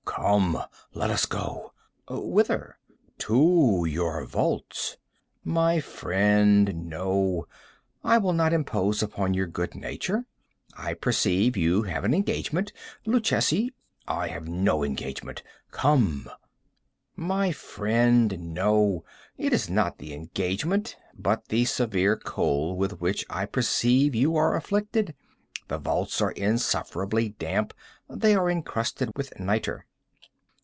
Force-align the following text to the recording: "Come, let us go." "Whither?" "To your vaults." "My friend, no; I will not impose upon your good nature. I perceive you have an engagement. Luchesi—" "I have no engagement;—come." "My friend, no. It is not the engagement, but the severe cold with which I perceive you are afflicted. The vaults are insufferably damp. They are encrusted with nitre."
"Come, 0.03 0.61
let 0.93 1.09
us 1.09 1.25
go." 1.25 1.73
"Whither?" 2.07 2.77
"To 3.19 3.85
your 3.89 4.23
vaults." 4.25 4.97
"My 5.43 5.79
friend, 5.79 6.87
no; 6.89 7.47
I 8.03 8.17
will 8.19 8.33
not 8.33 8.53
impose 8.53 9.01
upon 9.01 9.33
your 9.33 9.47
good 9.47 9.73
nature. 9.73 10.25
I 10.77 10.93
perceive 10.93 11.57
you 11.57 11.83
have 11.83 12.03
an 12.03 12.13
engagement. 12.13 12.71
Luchesi—" 13.05 13.73
"I 14.07 14.27
have 14.27 14.47
no 14.47 14.83
engagement;—come." 14.83 16.29
"My 17.15 17.51
friend, 17.51 18.53
no. 18.53 19.03
It 19.37 19.53
is 19.53 19.69
not 19.69 19.97
the 19.97 20.13
engagement, 20.13 20.97
but 21.17 21.47
the 21.47 21.65
severe 21.65 22.17
cold 22.17 22.77
with 22.77 22.99
which 23.01 23.25
I 23.29 23.45
perceive 23.45 24.13
you 24.13 24.35
are 24.35 24.55
afflicted. 24.55 25.15
The 25.67 25.79
vaults 25.79 26.21
are 26.21 26.31
insufferably 26.31 27.29
damp. 27.29 27.73
They 28.07 28.35
are 28.35 28.49
encrusted 28.51 29.11
with 29.15 29.39
nitre." 29.39 29.85